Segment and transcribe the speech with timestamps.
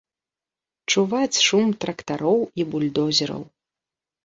[0.93, 3.41] Чуваць шум трактароў і бульдозераў.